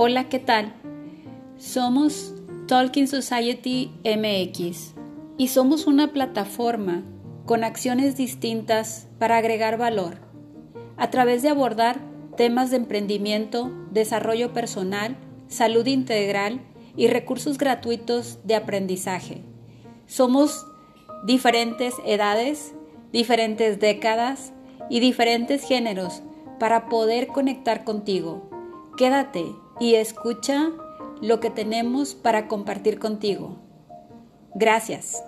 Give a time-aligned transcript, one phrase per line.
[0.00, 0.74] Hola, ¿qué tal?
[1.56, 2.32] Somos
[2.68, 4.94] Talking Society MX
[5.36, 7.02] y somos una plataforma
[7.46, 10.18] con acciones distintas para agregar valor
[10.96, 11.98] a través de abordar
[12.36, 15.16] temas de emprendimiento, desarrollo personal,
[15.48, 16.60] salud integral
[16.96, 19.42] y recursos gratuitos de aprendizaje.
[20.06, 20.64] Somos
[21.26, 22.72] diferentes edades,
[23.10, 24.52] diferentes décadas
[24.88, 26.22] y diferentes géneros
[26.60, 28.48] para poder conectar contigo.
[28.96, 29.44] Quédate
[29.80, 30.70] y escucha
[31.20, 33.56] lo que tenemos para compartir contigo.
[34.54, 35.22] Gracias.